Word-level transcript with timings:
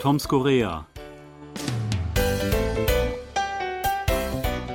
Toms 0.00 0.28
Korea. 0.28 0.86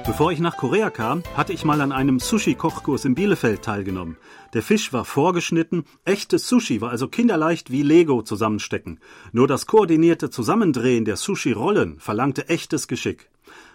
Bevor 0.05 0.31
ich 0.31 0.39
nach 0.39 0.55
Korea 0.55 0.91
kam, 0.91 1.23
hatte 1.35 1.51
ich 1.51 1.65
mal 1.65 1.81
an 1.81 1.91
einem 1.91 2.19
Sushi-Kochkurs 2.19 3.05
in 3.05 3.15
Bielefeld 3.15 3.63
teilgenommen. 3.63 4.17
Der 4.53 4.61
Fisch 4.61 4.93
war 4.93 5.03
vorgeschnitten, 5.03 5.85
echtes 6.03 6.47
Sushi 6.47 6.79
war 6.79 6.91
also 6.91 7.07
kinderleicht 7.07 7.71
wie 7.71 7.81
Lego 7.81 8.21
zusammenstecken. 8.21 8.99
Nur 9.31 9.47
das 9.47 9.65
koordinierte 9.65 10.29
Zusammendrehen 10.29 11.05
der 11.05 11.15
Sushi-Rollen 11.15 11.99
verlangte 11.99 12.47
echtes 12.47 12.87
Geschick. 12.87 13.27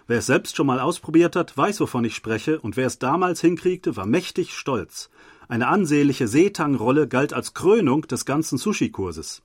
Wer 0.07 0.19
es 0.19 0.27
selbst 0.27 0.55
schon 0.55 0.67
mal 0.67 0.79
ausprobiert 0.79 1.35
hat, 1.35 1.57
weiß, 1.57 1.81
wovon 1.81 2.05
ich 2.05 2.15
spreche, 2.15 2.61
und 2.61 2.77
wer 2.77 2.87
es 2.87 2.97
damals 2.97 3.41
hinkriegte, 3.41 3.97
war 3.97 4.05
mächtig 4.05 4.53
stolz. 4.53 5.09
Eine 5.47 5.67
ansehnliche 5.67 6.27
Seetang-Rolle 6.27 7.07
galt 7.07 7.33
als 7.33 7.53
Krönung 7.53 8.03
des 8.03 8.25
ganzen 8.25 8.57
Sushi-Kurses. 8.57 9.41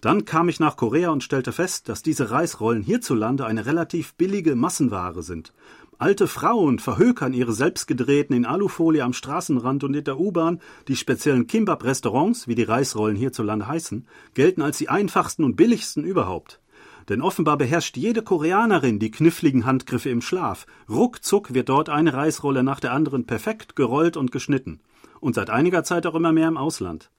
Dann 0.00 0.24
kam 0.24 0.48
ich 0.48 0.60
nach 0.60 0.76
Korea 0.76 1.10
und 1.10 1.22
stellte 1.22 1.52
fest, 1.52 1.88
dass 1.88 2.02
diese 2.02 2.30
Reisrollen 2.30 2.82
hierzulande 2.82 3.46
eine 3.46 3.66
relativ 3.66 4.14
billige 4.14 4.56
Massenware 4.56 5.22
sind. 5.22 5.52
Alte 5.98 6.26
Frauen 6.26 6.80
verhökern 6.80 7.32
ihre 7.32 7.52
selbstgedrehten 7.52 8.34
in 8.34 8.46
Alufolie 8.46 9.04
am 9.04 9.12
Straßenrand 9.12 9.84
und 9.84 9.94
in 9.94 10.04
der 10.04 10.18
U-Bahn. 10.18 10.60
Die 10.88 10.96
speziellen 10.96 11.46
Kimbab-Restaurants, 11.46 12.48
wie 12.48 12.56
die 12.56 12.64
Reisrollen 12.64 13.16
hierzulande 13.16 13.68
heißen, 13.68 14.06
gelten 14.34 14.60
als 14.60 14.78
die 14.78 14.88
einfachsten 14.88 15.44
und 15.44 15.56
billigsten 15.56 16.04
überhaupt. 16.04 16.60
Denn 17.08 17.20
offenbar 17.22 17.58
beherrscht 17.58 17.96
jede 17.96 18.22
Koreanerin 18.22 18.98
die 18.98 19.10
kniffligen 19.10 19.66
Handgriffe 19.66 20.10
im 20.10 20.20
Schlaf. 20.20 20.66
Ruckzuck 20.88 21.54
wird 21.54 21.68
dort 21.68 21.88
eine 21.88 22.12
Reisrolle 22.12 22.64
nach 22.64 22.80
der 22.80 22.92
anderen 22.92 23.24
perfekt 23.24 23.76
gerollt 23.76 24.16
und 24.16 24.32
geschnitten. 24.32 24.80
Und 25.24 25.36
seit 25.36 25.48
einiger 25.48 25.84
Zeit 25.84 26.04
auch 26.04 26.14
immer 26.14 26.32
mehr 26.32 26.48
im 26.48 26.58
Ausland. 26.58 27.10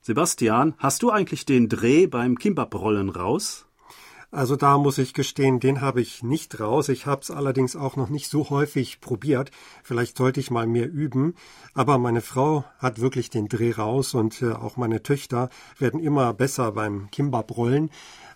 Sebastian, 0.00 0.74
hast 0.78 1.02
du 1.02 1.10
eigentlich 1.10 1.44
den 1.44 1.68
Dreh 1.68 2.06
beim 2.06 2.38
Kimbab-Rollen 2.38 3.08
raus? 3.08 3.66
Also 4.30 4.54
da 4.54 4.78
muss 4.78 4.96
ich 4.98 5.12
gestehen, 5.12 5.58
den 5.58 5.80
habe 5.80 6.00
ich 6.00 6.22
nicht 6.22 6.60
raus. 6.60 6.88
Ich 6.88 7.06
habe 7.06 7.22
es 7.22 7.32
allerdings 7.32 7.74
auch 7.74 7.96
noch 7.96 8.10
nicht 8.10 8.30
so 8.30 8.48
häufig 8.50 9.00
probiert. 9.00 9.50
Vielleicht 9.82 10.16
sollte 10.16 10.38
ich 10.38 10.52
mal 10.52 10.68
mehr 10.68 10.88
üben. 10.88 11.34
Aber 11.74 11.98
meine 11.98 12.20
Frau 12.20 12.64
hat 12.78 13.00
wirklich 13.00 13.28
den 13.28 13.48
Dreh 13.48 13.72
raus 13.72 14.14
und 14.14 14.40
äh, 14.40 14.52
auch 14.52 14.76
meine 14.76 15.02
Töchter 15.02 15.50
werden 15.80 15.98
immer 15.98 16.32
besser 16.34 16.70
beim 16.70 17.10
Kimbab-Rollen. 17.10 17.90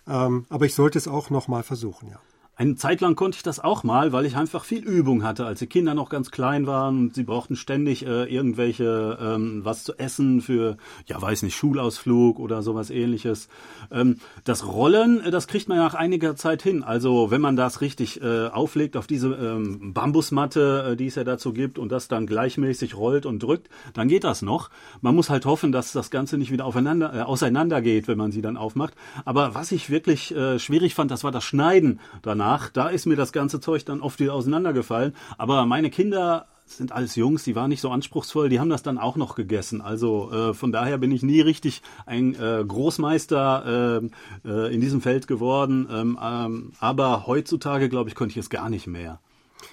Ähm, 0.05 0.47
aber 0.49 0.65
ich 0.65 0.75
sollte 0.75 0.97
es 0.97 1.07
auch 1.07 1.29
noch 1.29 1.47
mal 1.47 1.63
versuchen, 1.63 2.09
ja. 2.09 2.19
Eine 2.55 2.75
Zeit 2.75 3.01
lang 3.01 3.15
konnte 3.15 3.37
ich 3.37 3.41
das 3.41 3.59
auch 3.59 3.83
mal, 3.83 4.11
weil 4.11 4.27
ich 4.27 4.35
einfach 4.35 4.63
viel 4.63 4.83
Übung 4.83 5.23
hatte, 5.23 5.43
als 5.43 5.57
die 5.57 5.65
Kinder 5.65 5.95
noch 5.95 6.09
ganz 6.09 6.29
klein 6.29 6.67
waren 6.67 6.99
und 6.99 7.15
sie 7.15 7.23
brauchten 7.23 7.55
ständig 7.55 8.05
äh, 8.05 8.25
irgendwelche 8.25 9.17
ähm, 9.19 9.61
was 9.65 9.83
zu 9.83 9.97
essen 9.97 10.39
für, 10.39 10.77
ja 11.07 11.19
weiß 11.19 11.41
nicht, 11.41 11.55
Schulausflug 11.55 12.37
oder 12.37 12.61
sowas 12.61 12.91
ähnliches. 12.91 13.49
Ähm, 13.91 14.17
das 14.43 14.67
Rollen, 14.67 15.21
äh, 15.21 15.31
das 15.31 15.47
kriegt 15.47 15.67
man 15.67 15.79
nach 15.79 15.95
einiger 15.95 16.35
Zeit 16.35 16.61
hin. 16.61 16.83
Also 16.83 17.31
wenn 17.31 17.41
man 17.41 17.55
das 17.55 17.81
richtig 17.81 18.21
äh, 18.21 18.49
auflegt 18.49 18.97
auf 18.97 19.07
diese 19.07 19.29
ähm, 19.29 19.91
Bambusmatte, 19.91 20.91
äh, 20.91 20.95
die 20.95 21.07
es 21.07 21.15
ja 21.15 21.23
dazu 21.23 21.53
gibt 21.53 21.79
und 21.79 21.91
das 21.91 22.07
dann 22.07 22.27
gleichmäßig 22.27 22.95
rollt 22.95 23.25
und 23.25 23.41
drückt, 23.41 23.67
dann 23.95 24.07
geht 24.07 24.23
das 24.23 24.43
noch. 24.43 24.69
Man 25.01 25.15
muss 25.15 25.31
halt 25.31 25.47
hoffen, 25.47 25.71
dass 25.71 25.91
das 25.91 26.11
Ganze 26.11 26.37
nicht 26.37 26.51
wieder 26.51 26.65
aufeinander, 26.65 27.15
äh, 27.15 27.21
auseinander 27.21 27.81
geht, 27.81 28.07
wenn 28.07 28.19
man 28.19 28.31
sie 28.31 28.43
dann 28.43 28.57
aufmacht. 28.57 28.93
Aber 29.25 29.55
was 29.55 29.71
ich 29.71 29.89
wirklich 29.89 30.35
äh, 30.35 30.59
schwierig 30.59 30.93
fand, 30.93 31.09
das 31.09 31.23
war 31.23 31.31
das 31.31 31.43
Schneiden 31.43 31.99
danach 32.21 32.42
danach, 32.43 32.69
da 32.69 32.89
ist 32.89 33.05
mir 33.05 33.15
das 33.15 33.31
ganze 33.31 33.59
Zeug 33.59 33.85
dann 33.85 34.01
oft 34.01 34.19
wieder 34.19 34.33
auseinandergefallen. 34.33 35.15
Aber 35.37 35.65
meine 35.65 35.89
Kinder 35.89 36.47
sind 36.65 36.91
alles 36.91 37.15
Jungs, 37.15 37.43
die 37.43 37.55
waren 37.55 37.69
nicht 37.69 37.81
so 37.81 37.89
anspruchsvoll, 37.89 38.49
die 38.49 38.59
haben 38.59 38.69
das 38.69 38.83
dann 38.83 38.97
auch 38.97 39.15
noch 39.15 39.35
gegessen. 39.35 39.81
Also 39.81 40.31
äh, 40.31 40.53
von 40.53 40.71
daher 40.71 40.97
bin 40.97 41.11
ich 41.11 41.21
nie 41.21 41.41
richtig 41.41 41.81
ein 42.05 42.35
äh, 42.35 42.63
Großmeister 42.65 44.01
äh, 44.45 44.49
äh 44.49 44.73
in 44.73 44.81
diesem 44.81 45.01
Feld 45.01 45.27
geworden. 45.27 45.87
Ähm, 45.91 46.17
ähm, 46.21 46.71
aber 46.79 47.27
heutzutage, 47.27 47.89
glaube 47.89 48.09
ich, 48.09 48.15
könnte 48.15 48.31
ich 48.31 48.37
es 48.37 48.49
gar 48.49 48.69
nicht 48.69 48.87
mehr. 48.87 49.19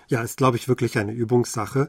Ja, 0.08 0.22
ist, 0.22 0.36
glaube 0.36 0.56
ich, 0.56 0.68
wirklich 0.68 0.98
eine 0.98 1.12
Übungssache. 1.12 1.88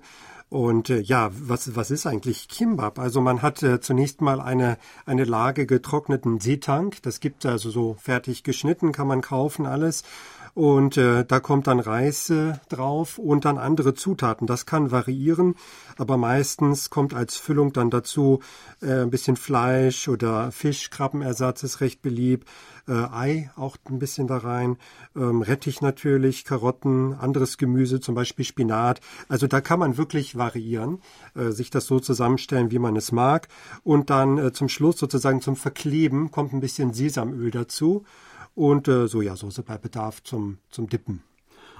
Und 0.51 0.89
äh, 0.89 0.99
ja, 0.99 1.29
was, 1.31 1.77
was 1.77 1.91
ist 1.91 2.05
eigentlich 2.05 2.49
Kimbab? 2.49 2.99
Also 2.99 3.21
man 3.21 3.41
hat 3.41 3.63
äh, 3.63 3.79
zunächst 3.79 4.19
mal 4.19 4.41
eine, 4.41 4.77
eine 5.05 5.23
Lage 5.23 5.65
getrockneten 5.65 6.41
Seetank. 6.41 7.01
Das 7.03 7.21
gibt 7.21 7.45
also 7.45 7.69
so 7.69 7.95
fertig 7.97 8.43
geschnitten, 8.43 8.91
kann 8.91 9.07
man 9.07 9.21
kaufen 9.21 9.65
alles. 9.65 10.03
Und 10.53 10.97
äh, 10.97 11.25
da 11.25 11.39
kommt 11.39 11.67
dann 11.67 11.79
Reis 11.79 12.29
äh, 12.29 12.53
drauf 12.69 13.17
und 13.17 13.45
dann 13.45 13.57
andere 13.57 13.93
Zutaten. 13.93 14.47
Das 14.47 14.65
kann 14.65 14.91
variieren, 14.91 15.55
aber 15.97 16.17
meistens 16.17 16.89
kommt 16.89 17.13
als 17.13 17.37
Füllung 17.37 17.73
dann 17.73 17.89
dazu 17.89 18.39
äh, 18.81 19.01
ein 19.03 19.09
bisschen 19.09 19.37
Fleisch 19.37 20.07
oder 20.07 20.51
Fisch, 20.51 20.89
Krabbenersatz 20.89 21.63
ist 21.63 21.81
recht 21.81 22.01
beliebt, 22.01 22.47
äh, 22.87 22.91
Ei 22.91 23.51
auch 23.55 23.77
ein 23.89 23.99
bisschen 23.99 24.27
da 24.27 24.37
rein, 24.37 24.77
ähm, 25.15 25.41
Rettich 25.41 25.81
natürlich, 25.81 26.43
Karotten, 26.43 27.13
anderes 27.13 27.57
Gemüse, 27.57 27.99
zum 27.99 28.15
Beispiel 28.15 28.45
Spinat. 28.45 28.99
Also 29.29 29.47
da 29.47 29.61
kann 29.61 29.79
man 29.79 29.97
wirklich 29.97 30.35
variieren, 30.37 31.01
äh, 31.35 31.51
sich 31.51 31.69
das 31.69 31.85
so 31.85 31.99
zusammenstellen, 31.99 32.71
wie 32.71 32.79
man 32.79 32.95
es 32.95 33.11
mag. 33.11 33.47
Und 33.83 34.09
dann 34.09 34.37
äh, 34.37 34.51
zum 34.51 34.67
Schluss 34.67 34.97
sozusagen 34.97 35.41
zum 35.41 35.55
Verkleben 35.55 36.31
kommt 36.31 36.53
ein 36.53 36.59
bisschen 36.59 36.93
Sesamöl 36.93 37.51
dazu 37.51 38.03
und 38.55 38.87
äh, 38.87 39.07
Sojasauce 39.07 39.61
bei 39.65 39.77
Bedarf 39.77 40.23
zum, 40.23 40.57
zum 40.69 40.89
Dippen. 40.89 41.23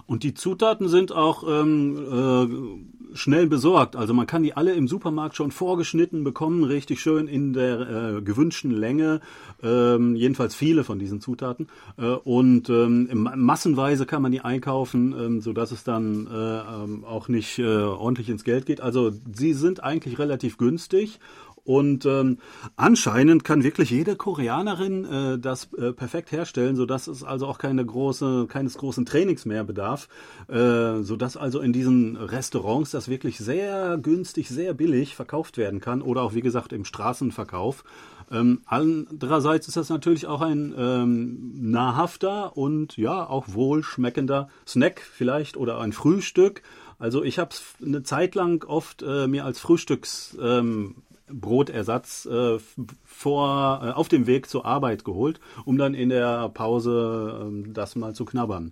Und 0.08 0.24
die 0.24 0.34
Zutaten 0.34 0.88
sind 0.88 1.12
auch 1.12 1.44
ähm, 1.48 2.82
äh, 3.12 3.16
schnell 3.16 3.48
besorgt. 3.48 3.96
Also 3.96 4.14
man 4.14 4.28
kann 4.28 4.44
die 4.44 4.56
alle 4.56 4.74
im 4.74 4.88
Supermarkt 4.88 5.36
schon 5.36 5.52
vorgeschnitten 5.52 6.24
bekommen, 6.24 6.64
richtig 6.64 7.02
schön 7.02 7.28
in 7.28 7.54
der 7.54 7.80
äh, 8.18 8.22
gewünschten 8.22 8.72
Länge. 8.72 9.22
Ähm, 9.62 10.16
jedenfalls 10.16 10.56
viele 10.56 10.84
von 10.84 11.00
diesen 11.00 11.22
Zutaten. 11.22 11.68
Äh, 11.98 12.08
und 12.08 12.70
ähm, 12.70 13.30
massenweise 13.36 14.06
kann 14.06 14.22
man 14.22 14.31
die 14.31 14.42
einkaufen, 14.42 15.14
ähm, 15.18 15.42
sodass 15.42 15.72
es 15.72 15.84
dann 15.84 16.28
äh, 16.28 16.60
ähm, 16.84 17.06
auch 17.06 17.28
nicht 17.28 17.60
äh, 17.60 17.66
ordentlich 17.66 18.30
ins 18.30 18.44
Geld 18.44 18.66
geht. 18.66 18.81
Also 18.81 19.12
sie 19.34 19.54
sind 19.54 19.84
eigentlich 19.84 20.20
relativ 20.20 20.58
günstig 20.58 21.20
und 21.64 22.06
ähm, 22.06 22.40
anscheinend 22.76 23.44
kann 23.44 23.64
wirklich 23.64 23.92
jede 23.92 24.16
Koreanerin 24.16 25.06
äh, 25.06 25.40
das 25.40 25.72
äh, 25.74 25.94
perfekt 25.94 26.32
herstellen, 26.32 26.76
so 26.76 26.86
dass 26.86 27.08
es 27.08 27.24
also 27.24 27.48
auch 27.48 27.58
keine 27.58 27.86
große, 27.86 28.48
keines 28.48 28.78
großen 28.78 29.06
Trainings 29.06 29.46
mehr 29.46 29.64
bedarf, 29.64 30.08
äh, 30.48 31.02
so 31.02 31.16
dass 31.16 31.38
also 31.38 31.60
in 31.60 31.74
diesen 31.74 32.18
Restaurants 32.18 32.92
das 32.92 33.10
wirklich 33.10 33.38
sehr 33.38 33.98
günstig, 33.98 34.50
sehr 34.50 34.74
billig 34.74 35.16
verkauft 35.16 35.58
werden 35.58 35.80
kann 35.80 36.02
oder 36.02 36.24
auch 36.24 36.34
wie 36.34 36.42
gesagt 36.42 36.74
im 36.74 36.86
Straßenverkauf. 36.86 37.84
Ähm, 38.32 38.62
andererseits 38.66 39.68
ist 39.68 39.78
das 39.78 39.90
natürlich 39.90 40.26
auch 40.26 40.42
ein 40.42 40.74
ähm, 40.78 41.52
nahrhafter 41.72 42.56
und 42.56 42.96
ja 42.98 43.28
auch 43.28 43.46
wohlschmeckender 43.50 44.50
Snack 44.66 45.02
vielleicht 45.02 45.58
oder 45.58 45.80
ein 45.80 45.92
Frühstück. 45.92 46.64
Also 46.98 47.24
ich 47.24 47.40
habe 47.40 47.52
es 47.52 47.64
eine 47.86 48.04
Zeit 48.04 48.36
lang 48.36 48.64
oft 48.64 49.04
äh, 49.04 49.28
mir 49.28 49.44
als 49.44 49.60
Frühstücks 49.60 50.38
ähm, 50.42 50.96
Brotersatz 51.34 52.25
äh, 52.25 52.58
vor, 53.06 53.81
äh, 53.84 53.92
auf 53.92 54.08
dem 54.08 54.28
Weg 54.28 54.50
zur 54.50 54.66
Arbeit 54.66 55.03
geholt, 55.03 55.40
um 55.66 55.78
dann 55.78 55.94
in 55.94 56.09
der 56.09 56.50
Pause 56.50 57.52
äh, 57.52 57.72
das 57.72 57.96
mal 57.96 58.14
zu 58.14 58.25
knabbern. 58.25 58.72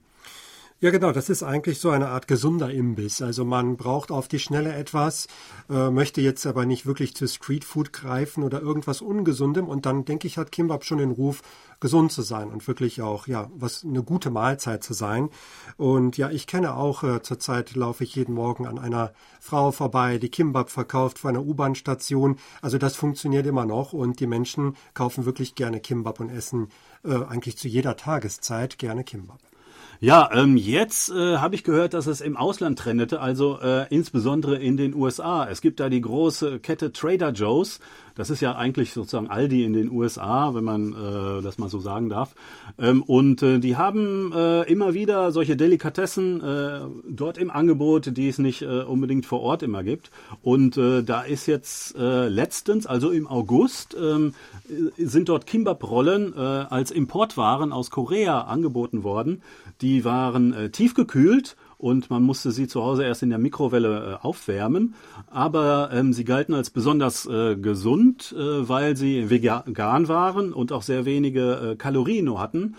Ja, 0.81 0.91
genau, 0.91 1.11
das 1.11 1.29
ist 1.29 1.43
eigentlich 1.43 1.81
so 1.81 1.89
eine 1.89 2.07
Art 2.07 2.29
gesunder 2.29 2.71
Imbiss. 2.71 3.21
Also 3.21 3.43
man 3.43 3.75
braucht 3.75 4.11
auf 4.11 4.29
die 4.29 4.39
Schnelle 4.39 4.73
etwas, 4.73 5.27
äh, 5.69 5.89
möchte 5.89 6.21
jetzt 6.21 6.45
aber 6.45 6.65
nicht 6.65 6.85
wirklich 6.85 7.13
zu 7.13 7.27
Streetfood 7.27 7.91
greifen 7.91 8.43
oder 8.43 8.61
irgendwas 8.61 9.01
Ungesundem 9.01 9.67
und 9.67 9.85
dann 9.85 10.05
denke 10.05 10.25
ich, 10.25 10.37
hat 10.37 10.53
Kimbab 10.53 10.85
schon 10.85 10.99
den 10.99 11.11
Ruf, 11.11 11.41
gesund 11.81 12.13
zu 12.13 12.21
sein 12.21 12.49
und 12.49 12.65
wirklich 12.65 13.01
auch, 13.01 13.27
ja, 13.27 13.49
was 13.57 13.83
eine 13.83 14.03
gute 14.03 14.29
Mahlzeit 14.29 14.81
zu 14.81 14.93
sein. 14.93 15.29
Und 15.75 16.17
ja, 16.17 16.29
ich 16.29 16.47
kenne 16.47 16.73
auch, 16.75 17.03
äh, 17.03 17.21
zurzeit 17.21 17.75
laufe 17.75 18.05
ich 18.05 18.15
jeden 18.15 18.33
Morgen 18.33 18.65
an 18.65 18.79
einer 18.79 19.11
Frau 19.41 19.71
vorbei, 19.73 20.17
die 20.17 20.29
Kimbab 20.29 20.69
verkauft 20.69 21.19
vor 21.19 21.29
einer 21.29 21.43
U-Bahn-Station. 21.43 22.37
Also 22.61 22.77
das 22.77 22.95
funktioniert 22.95 23.45
immer 23.45 23.65
noch 23.65 23.91
und 23.91 24.21
die 24.21 24.27
Menschen 24.27 24.77
kaufen 24.93 25.25
wirklich 25.25 25.55
gerne 25.55 25.81
Kimbab 25.81 26.21
und 26.21 26.29
essen 26.29 26.69
äh, 27.03 27.15
eigentlich 27.25 27.57
zu 27.57 27.67
jeder 27.67 27.97
Tageszeit 27.97 28.77
gerne 28.77 29.03
Kimbab. 29.03 29.39
Ja, 30.01 30.29
ähm, 30.33 30.55
jetzt 30.55 31.09
äh, 31.09 31.39
habe 31.39 31.55
ich 31.55 31.65
gehört, 31.65 31.93
dass 31.93 32.07
es 32.07 32.21
im 32.21 32.37
Ausland 32.37 32.79
trendete, 32.79 33.19
also 33.19 33.59
äh, 33.59 33.85
insbesondere 33.89 34.55
in 34.55 34.77
den 34.77 34.95
USA. 34.95 35.45
Es 35.49 35.59
gibt 35.59 35.81
da 35.81 35.89
die 35.89 35.99
große 35.99 36.59
Kette 36.59 36.93
Trader 36.93 37.33
Joe's. 37.33 37.81
Das 38.15 38.29
ist 38.29 38.39
ja 38.39 38.55
eigentlich 38.55 38.93
sozusagen 38.93 39.29
Aldi 39.29 39.63
in 39.63 39.73
den 39.73 39.91
USA, 39.91 40.53
wenn 40.53 40.63
man 40.63 40.93
äh, 40.93 41.41
das 41.41 41.57
mal 41.57 41.67
so 41.67 41.79
sagen 41.79 42.09
darf. 42.09 42.33
Ähm, 42.77 43.01
und 43.03 43.43
äh, 43.43 43.59
die 43.59 43.75
haben 43.75 44.31
äh, 44.33 44.63
immer 44.71 44.93
wieder 44.93 45.33
solche 45.33 45.57
Delikatessen 45.57 46.41
äh, 46.41 46.79
dort 47.09 47.37
im 47.37 47.49
Angebot, 47.49 48.15
die 48.15 48.29
es 48.29 48.37
nicht 48.37 48.61
äh, 48.61 48.83
unbedingt 48.83 49.25
vor 49.25 49.41
Ort 49.41 49.63
immer 49.63 49.83
gibt. 49.83 50.11
Und 50.41 50.77
äh, 50.77 51.03
da 51.03 51.23
ist 51.23 51.45
jetzt 51.45 51.95
äh, 51.97 52.27
letztens, 52.29 52.87
also 52.87 53.09
im 53.09 53.27
August, 53.27 53.97
ähm, 53.99 54.33
sind 54.97 55.29
dort 55.29 55.45
Kimbab-Rollen 55.45 56.33
äh, 56.35 56.39
als 56.39 56.91
Importwaren 56.91 57.73
aus 57.73 57.89
Korea 57.89 58.41
angeboten 58.41 59.03
worden. 59.03 59.41
Die 59.81 59.88
waren 60.03 60.53
äh, 60.53 60.69
tiefgekühlt 60.69 61.55
und 61.77 62.09
man 62.09 62.23
musste 62.23 62.51
sie 62.51 62.67
zu 62.67 62.83
Hause 62.83 63.03
erst 63.03 63.23
in 63.23 63.29
der 63.29 63.39
Mikrowelle 63.39 64.19
äh, 64.21 64.25
aufwärmen. 64.25 64.95
Aber 65.31 65.89
ähm, 65.93 66.11
sie 66.13 66.25
galten 66.25 66.53
als 66.53 66.69
besonders 66.69 67.25
äh, 67.25 67.55
gesund, 67.55 68.35
äh, 68.37 68.67
weil 68.67 68.97
sie 68.97 69.29
vegan 69.29 70.07
waren 70.07 70.53
und 70.53 70.71
auch 70.71 70.83
sehr 70.83 71.05
wenige 71.05 71.71
äh, 71.71 71.75
Kalorien 71.75 72.25
nur 72.25 72.39
hatten. 72.39 72.75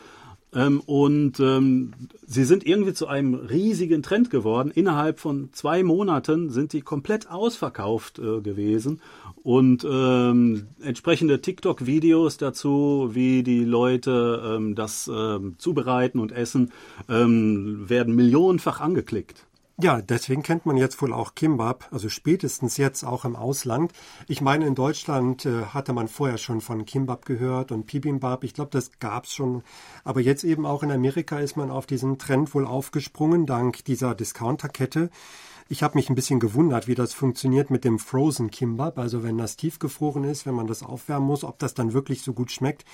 Ähm, 0.54 0.80
und 0.80 1.38
ähm, 1.38 1.92
sie 2.26 2.44
sind 2.44 2.66
irgendwie 2.66 2.92
zu 2.92 3.06
einem 3.06 3.34
riesigen 3.34 4.02
Trend 4.02 4.30
geworden. 4.30 4.70
Innerhalb 4.74 5.20
von 5.20 5.50
zwei 5.52 5.82
Monaten 5.82 6.50
sind 6.50 6.72
die 6.72 6.80
komplett 6.80 7.30
ausverkauft 7.30 8.18
äh, 8.18 8.40
gewesen. 8.40 9.00
Und 9.42 9.86
ähm, 9.90 10.66
entsprechende 10.82 11.40
TikTok-Videos 11.40 12.36
dazu, 12.36 13.10
wie 13.12 13.42
die 13.42 13.64
Leute 13.64 14.56
ähm, 14.56 14.74
das 14.74 15.10
ähm, 15.12 15.54
zubereiten 15.58 16.18
und 16.18 16.32
essen, 16.32 16.72
ähm, 17.08 17.88
werden 17.88 18.14
millionenfach 18.14 18.80
angeklickt. 18.80 19.46
Ja, 19.82 20.02
deswegen 20.02 20.42
kennt 20.42 20.66
man 20.66 20.76
jetzt 20.76 21.00
wohl 21.00 21.14
auch 21.14 21.34
Kimbab, 21.34 21.88
also 21.90 22.10
spätestens 22.10 22.76
jetzt 22.76 23.02
auch 23.02 23.24
im 23.24 23.34
Ausland. 23.34 23.92
Ich 24.28 24.42
meine, 24.42 24.66
in 24.66 24.74
Deutschland 24.74 25.46
äh, 25.46 25.64
hatte 25.72 25.94
man 25.94 26.06
vorher 26.06 26.36
schon 26.36 26.60
von 26.60 26.84
Kimbab 26.84 27.24
gehört 27.24 27.72
und 27.72 27.86
Bibimbap. 27.86 28.44
Ich 28.44 28.52
glaube, 28.52 28.70
das 28.72 28.98
gab's 28.98 29.32
schon. 29.32 29.62
Aber 30.04 30.20
jetzt 30.20 30.44
eben 30.44 30.66
auch 30.66 30.82
in 30.82 30.90
Amerika 30.90 31.38
ist 31.38 31.56
man 31.56 31.70
auf 31.70 31.86
diesen 31.86 32.18
Trend 32.18 32.54
wohl 32.54 32.66
aufgesprungen, 32.66 33.46
dank 33.46 33.82
dieser 33.86 34.14
Discounterkette. 34.14 35.08
Ich 35.72 35.84
habe 35.84 35.96
mich 35.96 36.10
ein 36.10 36.16
bisschen 36.16 36.40
gewundert, 36.40 36.88
wie 36.88 36.96
das 36.96 37.14
funktioniert 37.14 37.70
mit 37.70 37.84
dem 37.84 38.00
Frozen 38.00 38.50
Kimbab. 38.50 38.98
Also 38.98 39.22
wenn 39.22 39.38
das 39.38 39.54
tiefgefroren 39.54 40.24
ist, 40.24 40.44
wenn 40.44 40.56
man 40.56 40.66
das 40.66 40.82
aufwärmen 40.82 41.28
muss, 41.28 41.44
ob 41.44 41.60
das 41.60 41.74
dann 41.74 41.92
wirklich 41.92 42.22
so 42.22 42.32
gut 42.32 42.50
schmeckt 42.50 42.84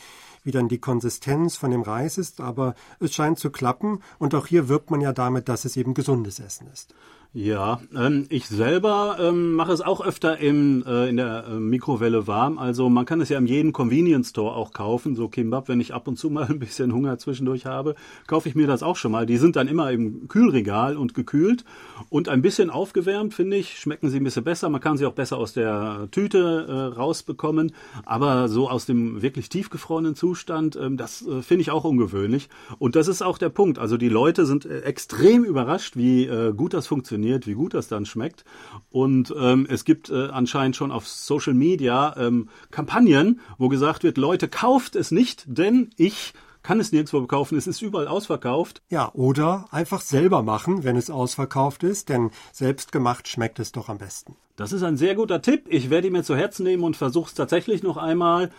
wie 0.47 0.53
dann 0.53 0.69
die 0.69 0.79
Konsistenz 0.79 1.57
von 1.57 1.73
dem 1.73 1.83
Reis 1.83 2.19
ist, 2.19 2.41
aber 2.41 2.77
es 3.01 3.13
scheint 3.13 3.39
zu 3.41 3.51
klappen 3.51 4.01
und 4.21 4.33
auch 4.33 4.47
hier 4.47 4.69
wirbt 4.69 4.93
man 4.93 5.01
ja 5.01 5.13
damit, 5.13 5.49
dass 5.49 5.65
es 5.65 5.77
eben 5.77 5.93
gesundes 5.93 6.39
Essen 6.39 6.69
ist. 6.73 6.95
Ja, 7.33 7.81
ähm, 7.95 8.25
ich 8.31 8.47
selber 8.47 9.19
ähm, 9.21 9.53
mache 9.53 9.73
es 9.73 9.83
auch 9.83 10.01
öfter 10.01 10.39
im, 10.39 10.83
äh, 10.87 11.09
in 11.09 11.19
der 11.19 11.45
äh, 11.49 11.55
Mikrowelle 11.55 12.27
warm. 12.27 12.57
Also 12.57 12.89
man 12.89 13.05
kann 13.05 13.21
es 13.21 13.29
ja 13.29 13.37
in 13.37 13.47
jedem 13.47 13.73
Convenience 13.75 14.31
Store 14.31 14.55
auch 14.55 14.73
kaufen, 14.73 15.15
so 15.15 15.29
Kimbab. 15.29 15.69
Wenn 15.69 15.81
ich 15.81 15.93
ab 15.93 16.09
und 16.09 16.19
zu 16.19 16.31
mal 16.31 16.47
ein 16.49 16.59
bisschen 16.59 16.95
Hunger 16.95 17.19
zwischendurch 17.19 17.67
habe, 17.67 17.95
kaufe 18.27 18.49
ich 18.49 18.55
mir 18.55 18.67
das 18.67 18.83
auch 18.83 18.97
schon 18.97 19.13
mal. 19.13 19.27
Die 19.27 19.37
sind 19.37 19.57
dann 19.57 19.69
immer 19.69 19.91
im 19.91 20.29
Kühlregal 20.29 20.97
und 20.97 21.13
gekühlt 21.13 21.65
und 22.09 22.31
ein 22.31 22.41
bisschen 22.41 22.71
aufgewärmt, 22.71 23.35
finde 23.35 23.59
ich, 23.59 23.79
schmecken 23.79 24.09
sie 24.09 24.19
ein 24.19 24.25
bisschen 24.25 24.45
besser. 24.45 24.71
Man 24.71 24.81
kann 24.81 24.97
sie 24.97 25.05
auch 25.05 25.13
besser 25.13 25.37
aus 25.37 25.53
der 25.53 26.09
Tüte 26.11 26.67
äh, 26.67 26.97
rausbekommen. 26.97 27.73
Aber 28.07 28.49
so 28.49 28.71
aus 28.71 28.87
dem 28.87 29.21
wirklich 29.21 29.51
tiefgefrorenen 29.51 30.15
Zustand, 30.15 30.77
ähm, 30.77 30.97
das 30.97 31.27
äh, 31.27 31.43
finde 31.43 31.63
ich 31.63 31.71
auch 31.71 31.85
ungewöhnlich. 31.85 32.49
Und 32.79 32.97
das 32.97 33.09
ist 33.09 33.21
auch 33.21 33.37
der 33.37 33.51
Punkt. 33.51 33.79
Also 33.79 33.99
die 33.99 34.09
Leute 34.09 34.47
sind 34.47 34.65
äh, 34.65 34.81
extrem 34.81 35.45
überrascht, 35.45 35.97
wie 35.97 36.25
äh, 36.25 36.55
gut 36.55 36.73
das 36.73 36.87
funktioniert 36.87 37.16
funktioniert, 37.17 37.47
wie 37.47 37.55
gut 37.55 37.75
das 37.75 37.89
dann 37.89 38.05
schmeckt. 38.05 38.45
Und 38.91 39.35
ähm, 39.39 39.67
es 39.69 39.85
gibt 39.85 40.11
äh, 40.11 40.29
anscheinend 40.29 40.77
schon 40.77 40.93
auf 40.93 41.09
Social 41.09 41.55
Media 41.55 42.15
ähm, 42.19 42.49
Kampagnen, 42.71 43.41
wo 43.59 43.69
gesagt 43.69 44.03
wird, 44.03 44.19
Leute, 44.19 44.49
kauft 44.49 44.97
es 44.97 45.11
nicht, 45.11 45.45
denn 45.47 45.91
ich 45.97 46.35
kann 46.63 46.81
es 46.81 46.93
nirgendwo 46.93 47.25
kaufen, 47.27 47.57
es 47.57 47.67
ist 47.67 47.81
überall 47.81 48.09
ausverkauft. 48.09 48.83
Ja, 48.91 49.13
oder 49.15 49.67
einfach 49.71 50.01
selber 50.01 50.43
machen, 50.43 50.85
wenn 50.85 50.97
es 50.97 51.11
ausverkauft 51.11 51.85
ist, 51.85 52.09
denn 52.09 52.31
selbst 52.53 52.91
gemacht 52.91 53.29
schmeckt 53.29 53.61
es 53.61 53.73
doch 53.73 53.89
am 53.89 53.99
besten. 53.99 54.35
Das 54.57 54.73
ist 54.73 54.83
ein 54.83 54.97
sehr 54.97 55.15
guter 55.15 55.41
Tipp. 55.41 55.67
Ich 55.69 55.91
werde 55.91 56.09
ihn 56.09 56.13
mir 56.13 56.25
zu 56.25 56.37
Herzen 56.37 56.65
nehmen 56.65 56.83
und 56.83 56.97
versuche 56.97 57.29
es 57.29 57.35
tatsächlich 57.35 57.83
noch 57.83 57.97
einmal. 57.97 58.51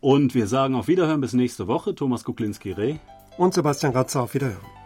Und 0.00 0.34
wir 0.34 0.46
sagen 0.46 0.74
auf 0.74 0.88
Wiederhören 0.88 1.20
bis 1.20 1.32
nächste 1.32 1.66
Woche. 1.66 1.94
Thomas 1.94 2.22
Kuklinski-Reh. 2.24 2.98
Und 3.38 3.54
Sebastian 3.54 3.92
Ratzer 3.92 4.22
auf 4.22 4.34
Wiederhören. 4.34 4.77